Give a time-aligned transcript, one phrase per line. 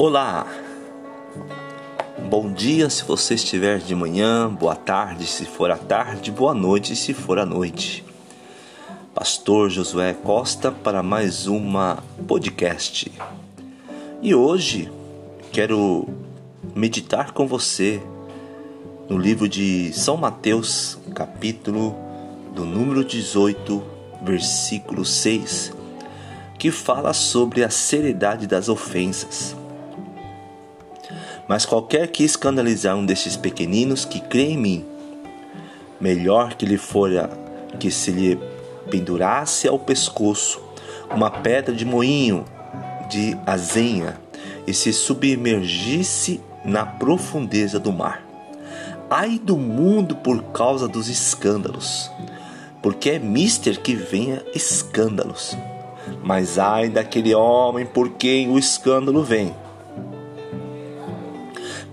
[0.00, 0.46] Olá!
[2.30, 6.94] Bom dia se você estiver de manhã, boa tarde se for à tarde, boa noite
[6.94, 8.04] se for à noite.
[9.12, 11.98] Pastor Josué Costa para mais uma
[12.28, 13.10] podcast.
[14.22, 14.88] E hoje
[15.50, 16.08] quero
[16.76, 18.00] meditar com você
[19.08, 21.96] no livro de São Mateus, capítulo
[22.54, 23.82] do número 18,
[24.22, 25.72] versículo 6,
[26.56, 29.57] que fala sobre a seriedade das ofensas.
[31.48, 34.84] Mas qualquer que escandalizar um destes pequeninos que crê em mim,
[35.98, 37.30] melhor que lhe fora
[37.80, 38.38] que se lhe
[38.90, 40.60] pendurasse ao pescoço
[41.10, 42.44] uma pedra de moinho
[43.08, 44.20] de azenha
[44.66, 48.22] e se submergisse na profundeza do mar.
[49.08, 52.10] Ai do mundo por causa dos escândalos,
[52.82, 55.56] porque é mister que venha escândalos.
[56.22, 59.54] Mas ai daquele homem por quem o escândalo vem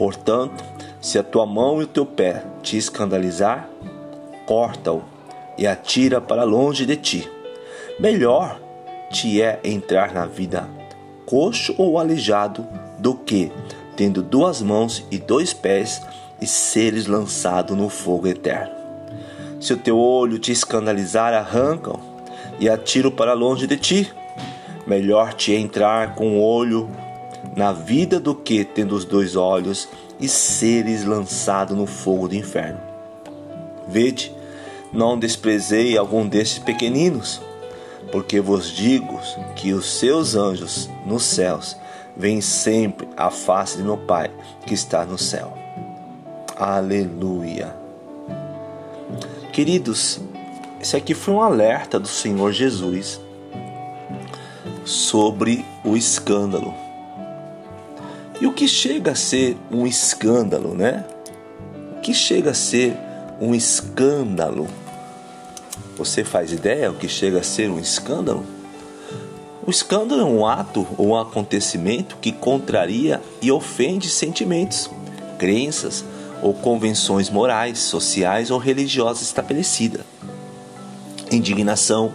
[0.00, 0.64] Portanto,
[0.98, 3.68] se a tua mão e o teu pé te escandalizar,
[4.46, 5.02] corta-o
[5.58, 7.30] e atira para longe de ti.
[7.98, 8.58] Melhor
[9.10, 10.66] te é entrar na vida
[11.26, 12.66] coxo ou aleijado
[12.98, 13.52] do que,
[13.94, 16.00] tendo duas mãos e dois pés,
[16.40, 18.72] e seres lançado no fogo eterno.
[19.60, 22.00] Se o teu olho te escandalizar, arranca-o
[22.58, 24.10] e atira para longe de ti.
[24.86, 26.88] Melhor te é entrar com o olho
[27.56, 32.80] na vida do que tendo os dois olhos e seres lançado no fogo do inferno.
[33.88, 34.34] Vede,
[34.92, 37.40] não desprezei algum destes pequeninos,
[38.12, 39.18] porque vos digo
[39.56, 41.76] que os seus anjos nos céus
[42.16, 44.30] veem sempre a face de meu Pai
[44.66, 45.56] que está no céu.
[46.56, 47.74] Aleluia.
[49.52, 50.20] Queridos,
[50.80, 53.20] esse aqui foi um alerta do Senhor Jesus
[54.84, 56.89] sobre o escândalo
[58.40, 61.04] e o que chega a ser um escândalo, né?
[61.98, 62.96] O que chega a ser
[63.40, 64.66] um escândalo?
[65.98, 68.44] Você faz ideia o que chega a ser um escândalo?
[69.66, 74.90] O escândalo é um ato ou um acontecimento que contraria e ofende sentimentos,
[75.38, 76.02] crenças
[76.42, 80.02] ou convenções morais, sociais ou religiosas estabelecidas.
[81.30, 82.14] Indignação,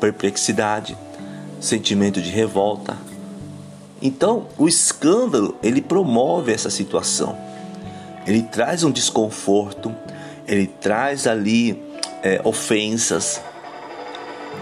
[0.00, 0.96] perplexidade,
[1.60, 2.96] sentimento de revolta,
[4.00, 7.36] então, o escândalo ele promove essa situação.
[8.26, 9.94] Ele traz um desconforto,
[10.46, 11.82] ele traz ali
[12.22, 13.40] é, ofensas.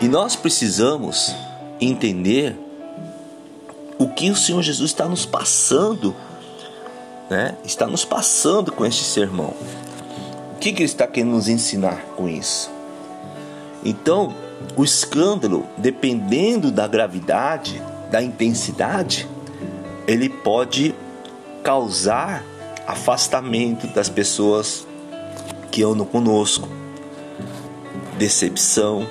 [0.00, 1.34] E nós precisamos
[1.80, 2.56] entender
[3.98, 6.14] o que o Senhor Jesus está nos passando,
[7.30, 7.56] né?
[7.64, 9.54] Está nos passando com este sermão.
[10.54, 12.70] O que, que ele está querendo nos ensinar com isso?
[13.84, 14.34] Então,
[14.76, 17.82] o escândalo, dependendo da gravidade,
[18.14, 19.28] da intensidade,
[20.06, 20.94] ele pode
[21.64, 22.44] causar
[22.86, 24.86] afastamento das pessoas
[25.72, 26.68] que andam conosco,
[28.16, 29.04] decepção.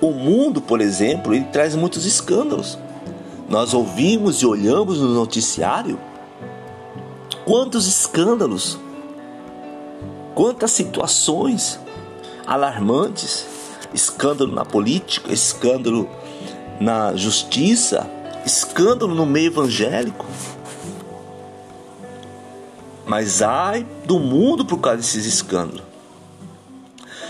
[0.00, 2.76] O mundo, por exemplo, ele traz muitos escândalos.
[3.48, 5.96] Nós ouvimos e olhamos no noticiário
[7.44, 8.76] quantos escândalos,
[10.34, 11.78] quantas situações
[12.44, 13.46] alarmantes,
[13.94, 16.10] escândalo na política, escândalo
[16.80, 18.15] na justiça,
[18.46, 20.24] escândalo no meio evangélico.
[23.04, 25.82] Mas ai do mundo por causa desses escândalos.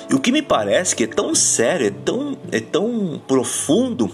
[0.08, 4.10] E o que me parece que é tão sério, é tão, é tão profundo,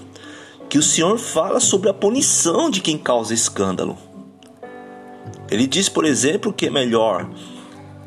[0.68, 3.98] que o Senhor fala sobre a punição de quem causa escândalo.
[5.50, 7.28] Ele diz, por exemplo, que é melhor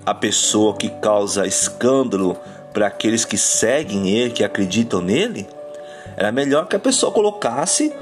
[0.03, 2.35] a pessoa que causa escândalo
[2.73, 5.47] para aqueles que seguem ele, que acreditam nele,
[6.16, 7.94] era melhor que a pessoa colocasse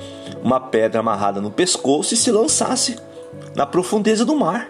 [0.43, 2.97] uma pedra amarrada no pescoço e se lançasse
[3.55, 4.69] na profundeza do mar.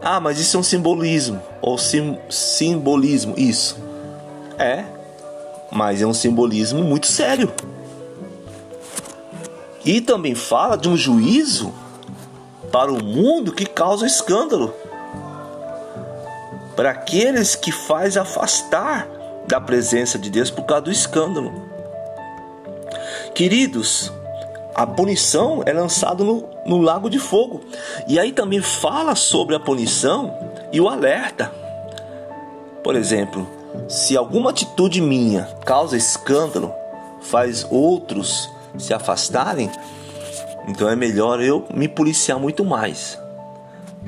[0.00, 3.76] Ah, mas isso é um simbolismo ou sim, simbolismo isso.
[4.58, 4.84] É,
[5.70, 7.52] mas é um simbolismo muito sério.
[9.84, 11.72] E também fala de um juízo
[12.70, 14.72] para o mundo que causa escândalo.
[16.76, 19.17] Para aqueles que faz afastar
[19.48, 21.52] da presença de Deus por causa do escândalo.
[23.34, 24.12] Queridos,
[24.74, 27.62] a punição é lançada no, no lago de fogo.
[28.06, 30.38] E aí também fala sobre a punição
[30.70, 31.50] e o alerta.
[32.84, 33.48] Por exemplo,
[33.88, 36.72] se alguma atitude minha causa escândalo,
[37.22, 39.70] faz outros se afastarem,
[40.68, 43.18] então é melhor eu me policiar muito mais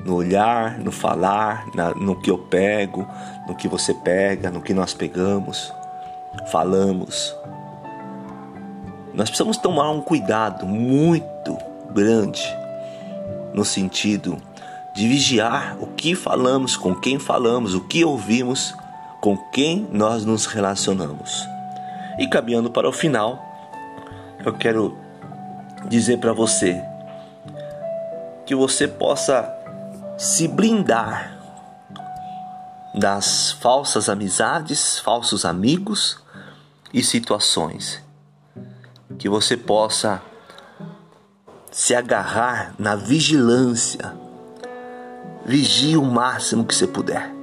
[0.05, 3.07] no olhar, no falar, na, no que eu pego,
[3.47, 5.73] no que você pega, no que nós pegamos,
[6.51, 7.35] falamos.
[9.13, 11.59] Nós precisamos tomar um cuidado muito
[11.93, 12.43] grande
[13.53, 14.39] no sentido
[14.95, 18.75] de vigiar o que falamos, com quem falamos, o que ouvimos,
[19.21, 21.49] com quem nós nos relacionamos.
[22.19, 23.45] E caminhando para o final,
[24.45, 24.97] eu quero
[25.89, 26.83] dizer para você
[28.47, 29.60] que você possa
[30.21, 31.35] se blindar
[32.95, 36.19] das falsas amizades, falsos amigos
[36.93, 38.03] e situações.
[39.19, 40.21] Que você possa
[41.73, 44.15] se agarrar na vigilância.
[45.47, 47.35] Vigie o máximo que você puder.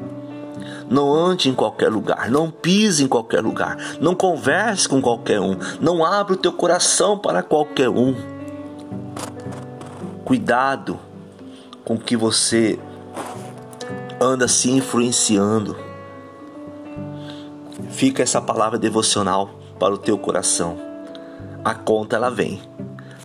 [0.88, 5.58] Não ande em qualquer lugar, não pise em qualquer lugar, não converse com qualquer um,
[5.82, 8.16] não abra o teu coração para qualquer um.
[10.24, 11.07] Cuidado
[11.88, 12.78] com que você
[14.20, 15.78] anda se influenciando.
[17.92, 20.78] Fica essa palavra devocional para o teu coração.
[21.64, 22.62] A conta ela vem.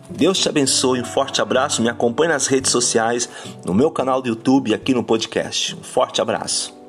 [0.09, 1.81] Deus te abençoe, um forte abraço.
[1.81, 3.27] Me acompanhe nas redes sociais,
[3.65, 5.75] no meu canal do YouTube e aqui no podcast.
[5.75, 6.82] Um forte abraço.